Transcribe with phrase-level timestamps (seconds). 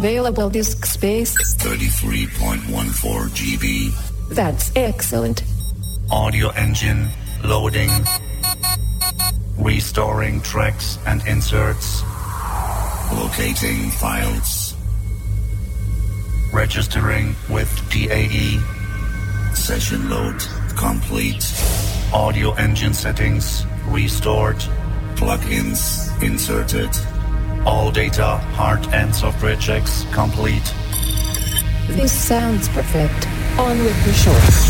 [0.00, 4.34] Available disk space 33.14 GB.
[4.34, 5.42] That's excellent.
[6.10, 7.06] Audio engine
[7.44, 7.90] loading.
[9.58, 12.02] Restoring tracks and inserts.
[13.12, 14.74] Locating files.
[16.50, 18.58] Registering with DAE.
[19.54, 20.42] Session load
[20.78, 21.44] complete.
[22.14, 24.56] Audio engine settings restored.
[25.16, 26.88] Plugins inserted.
[27.66, 30.74] All data, hard and software checks complete.
[31.88, 33.26] This sounds perfect.
[33.58, 34.69] On with the show.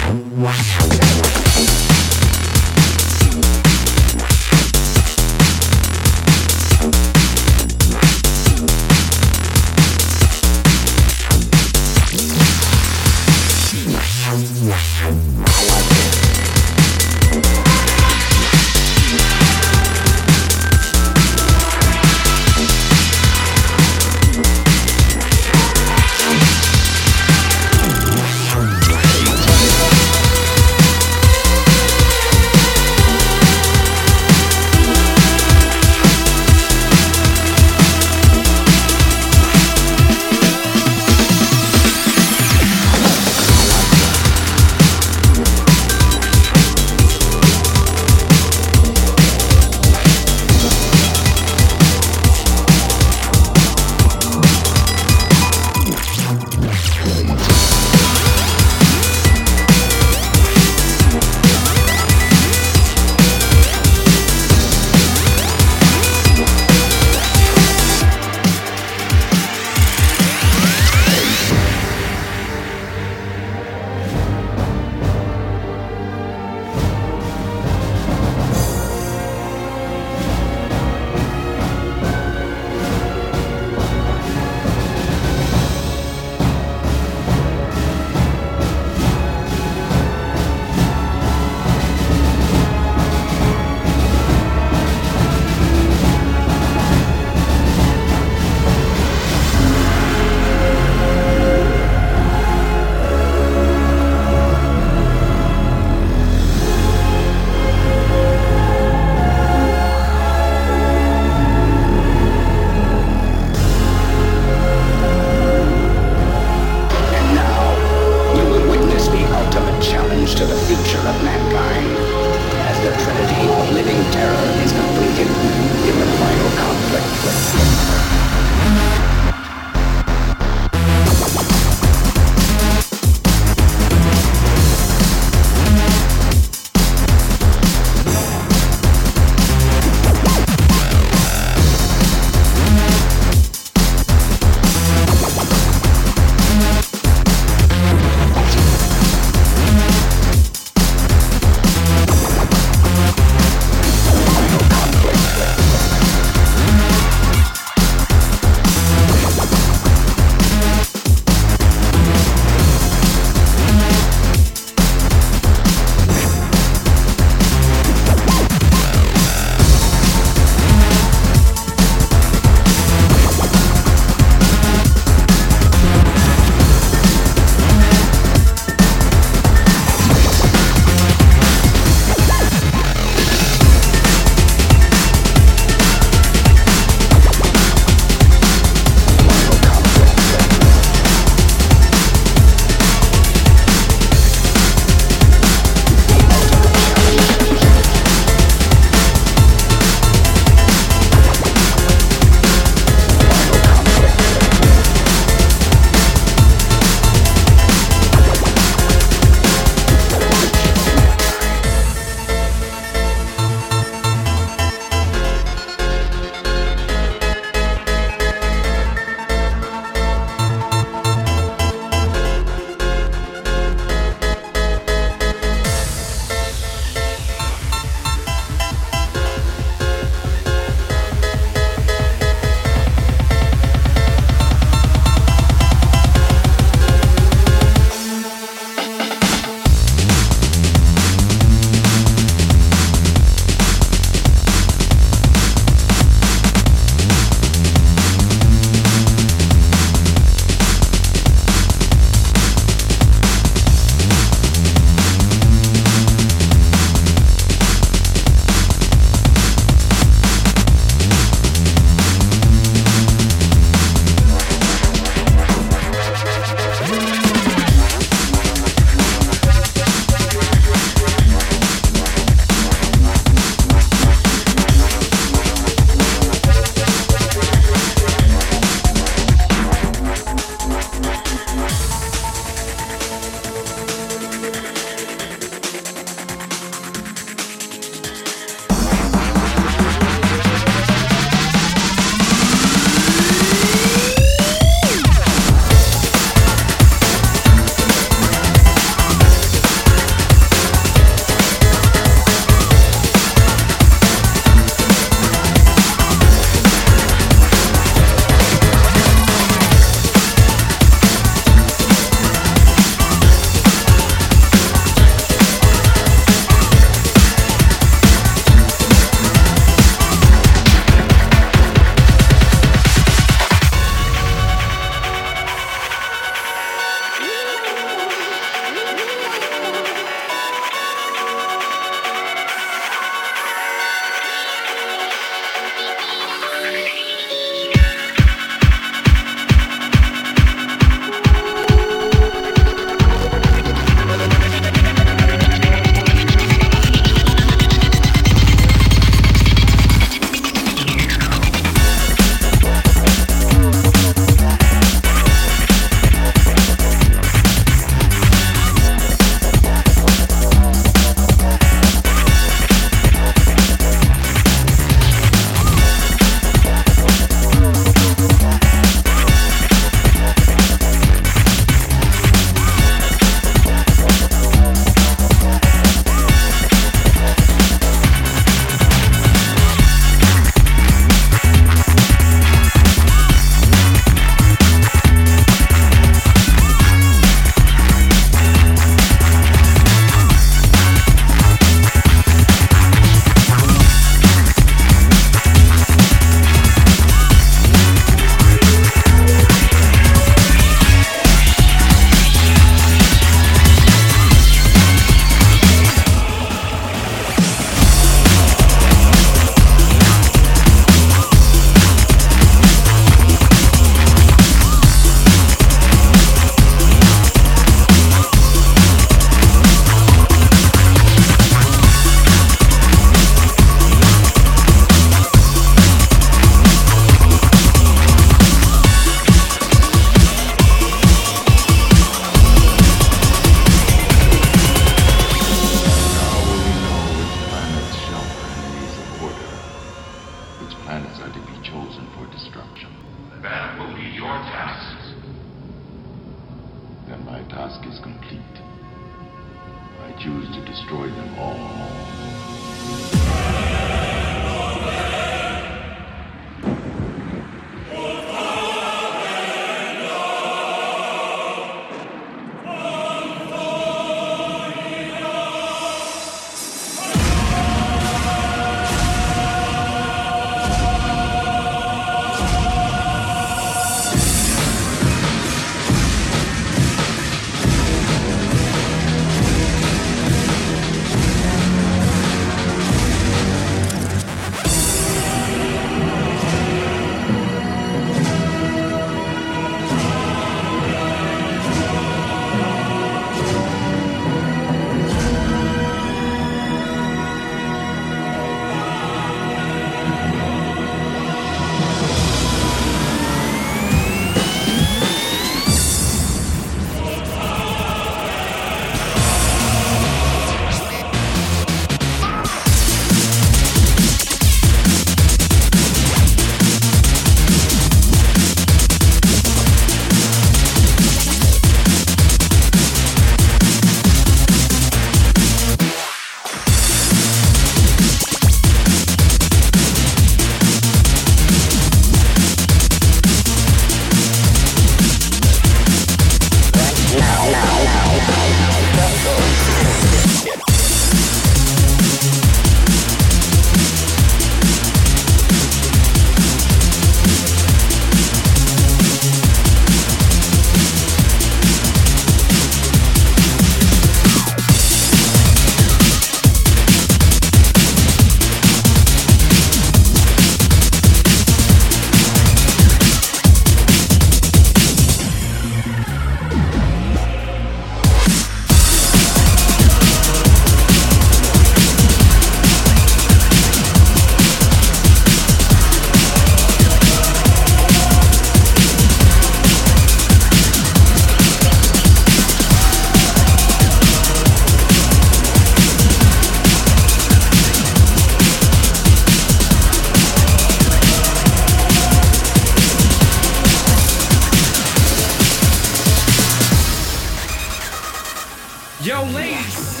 [599.12, 600.00] Yo, ladies,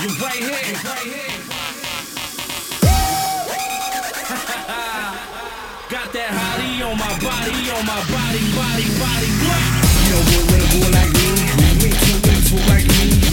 [0.00, 0.78] you right here.
[0.86, 1.42] Right here.
[5.90, 9.26] Got that hottie on my body, on my body, body, body.
[9.42, 9.58] What?
[10.06, 11.34] You know what, little boy like me,
[11.82, 13.31] went too, went like me.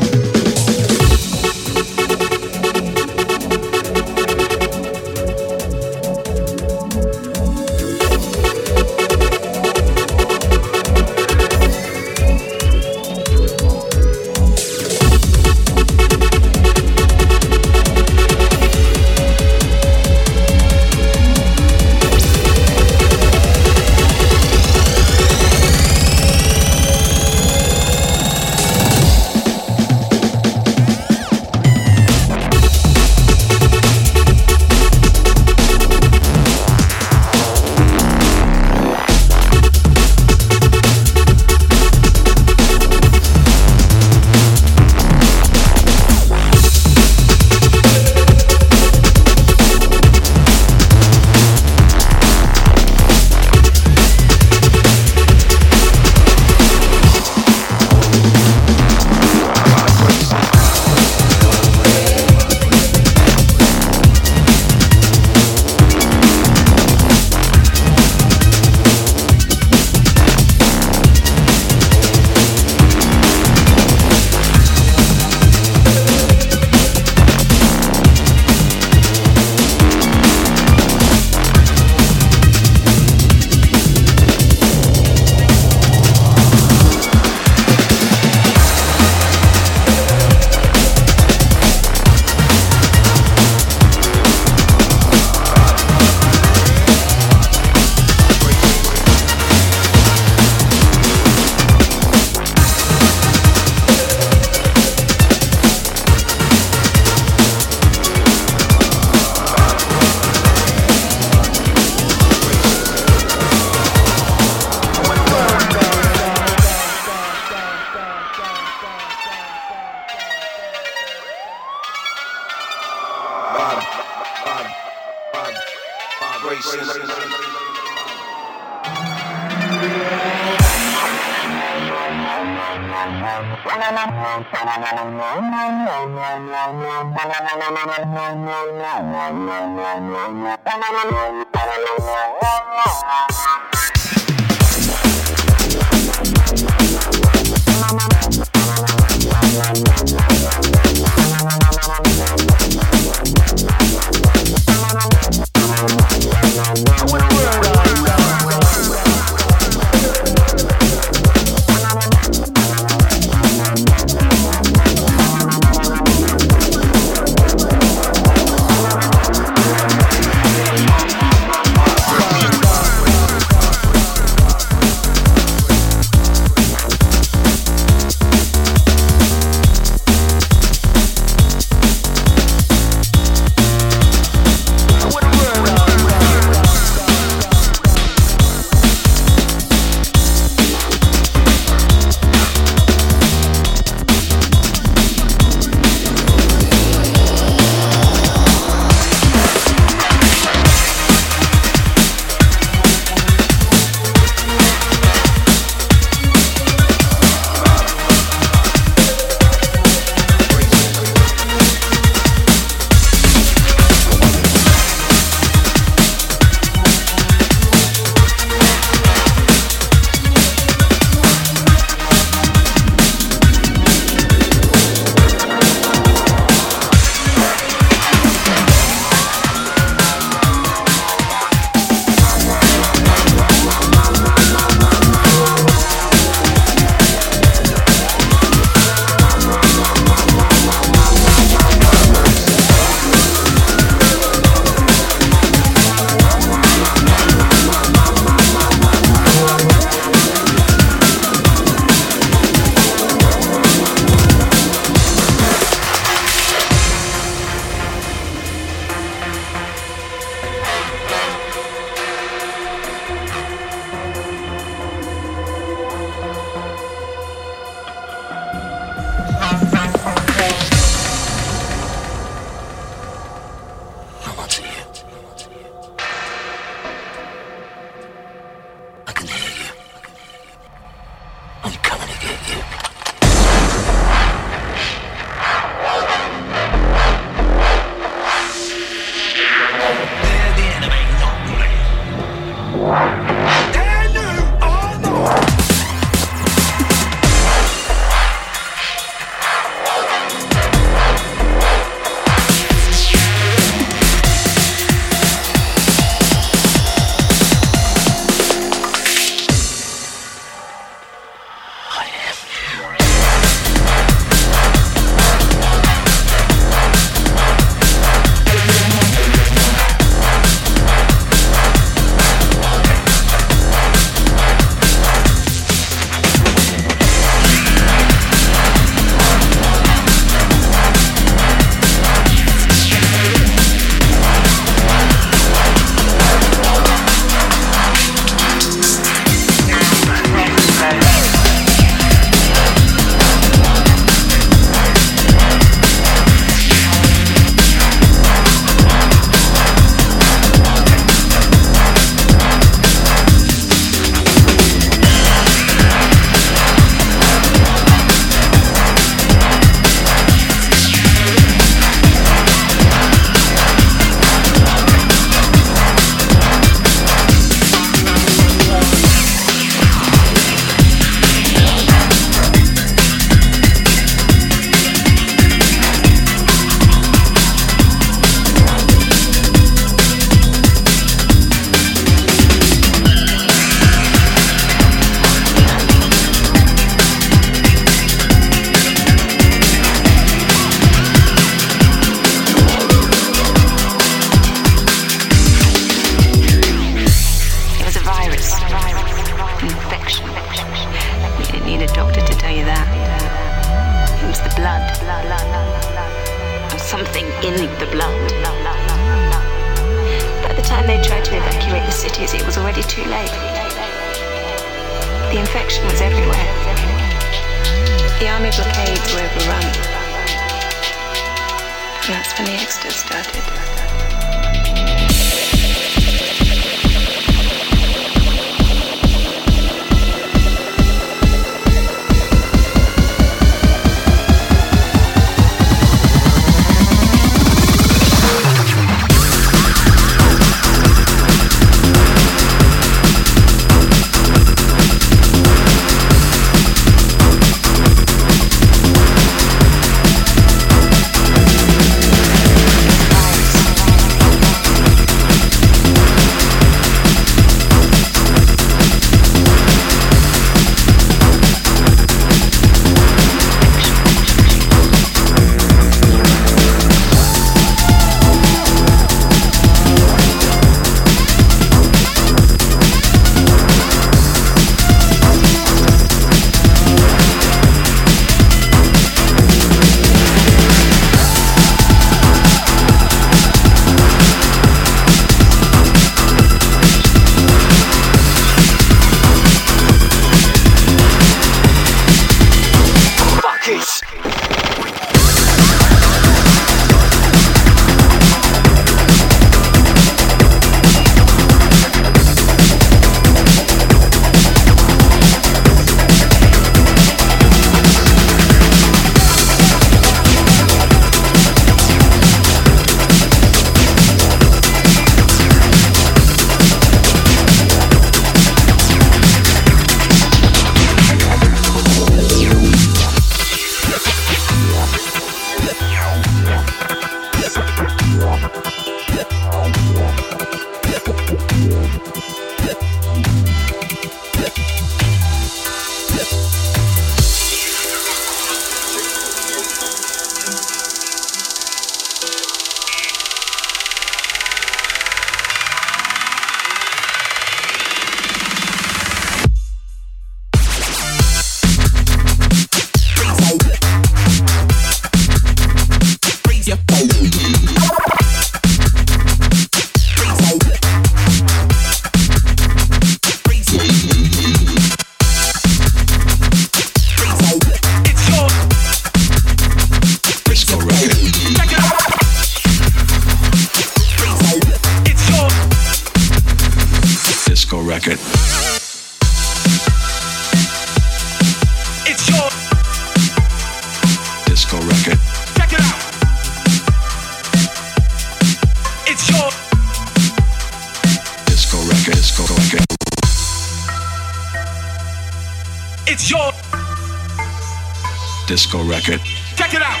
[598.56, 599.20] Disco record.
[599.54, 600.00] check it out.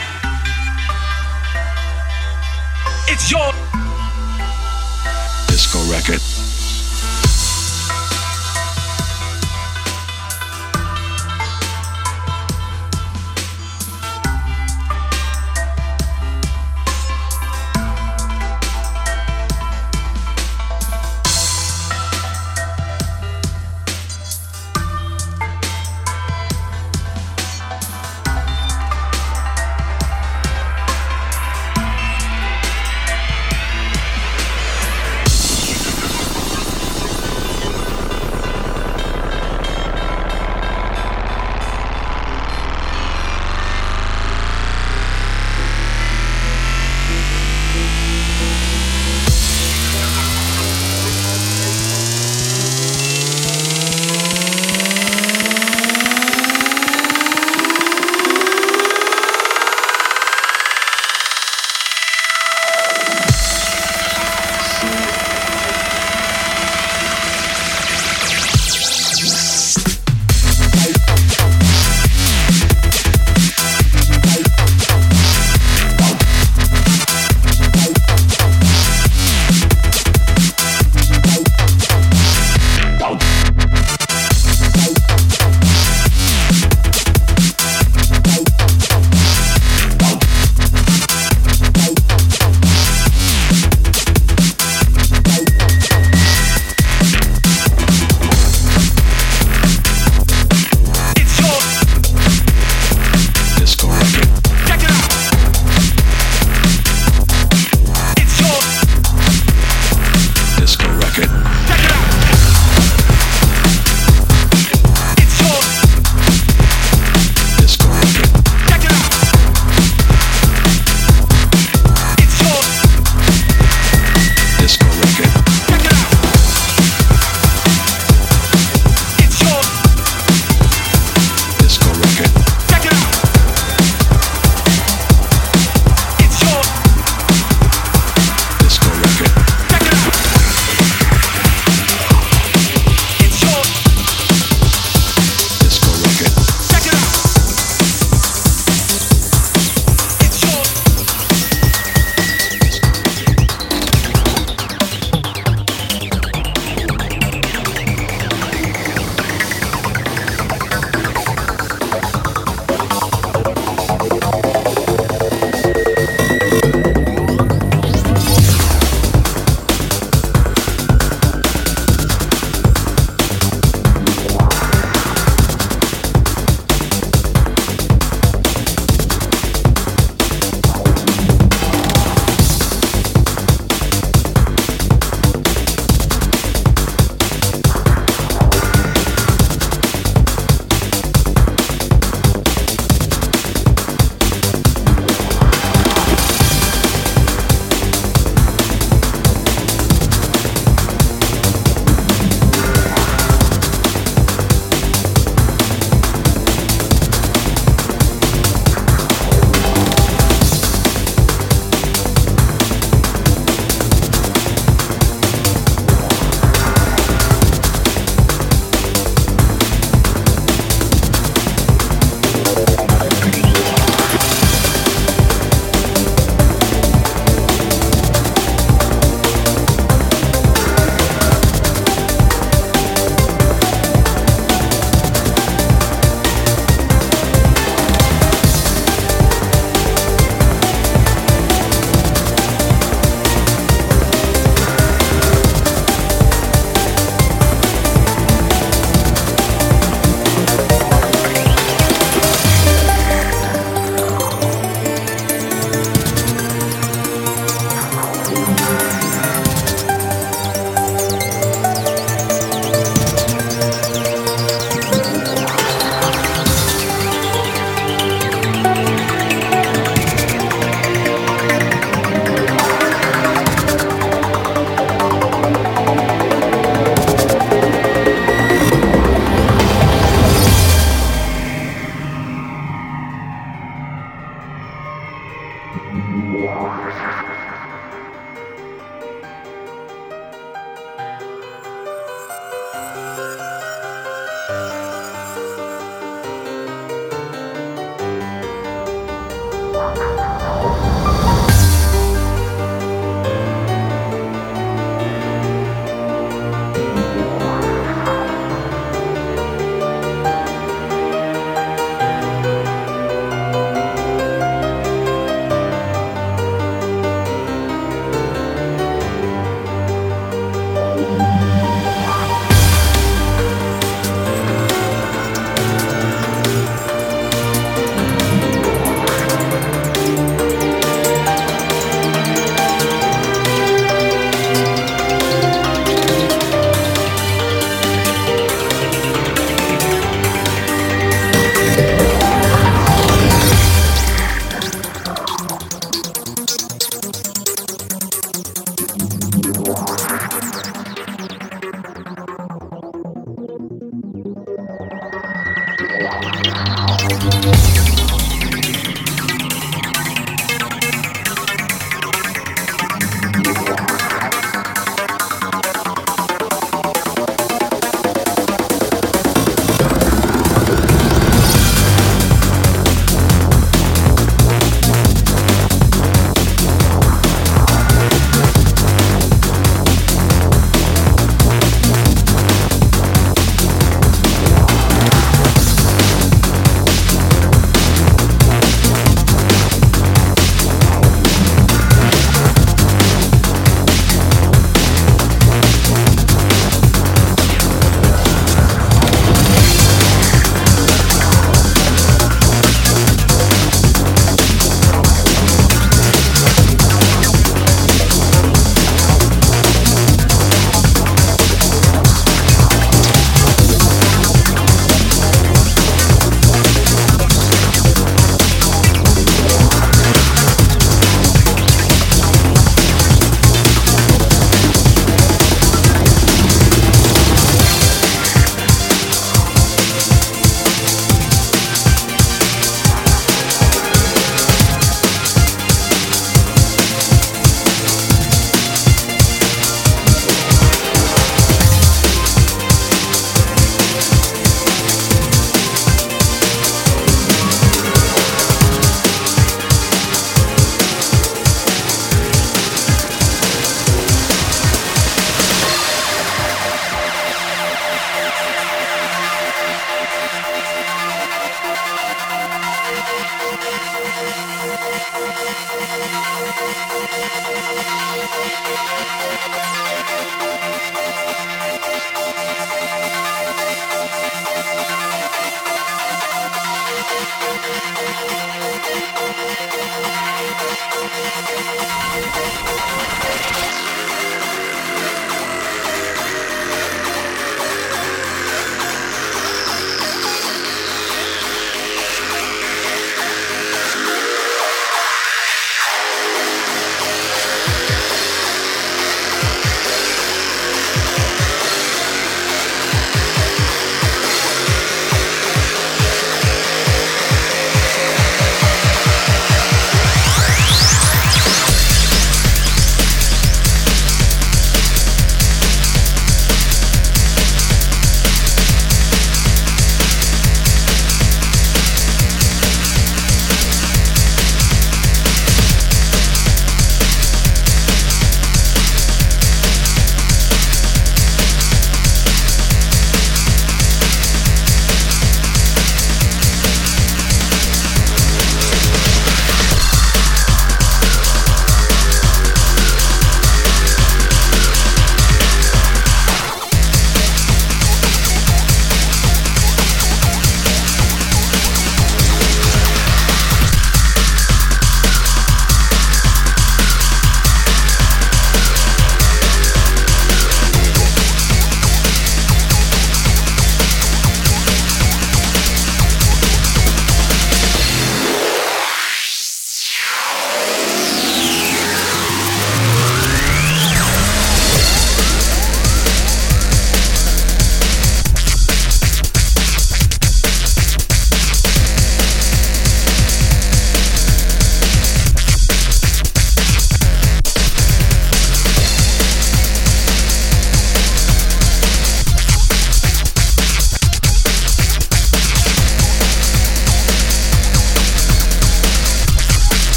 [3.06, 3.52] It's your
[5.46, 6.35] Disco record.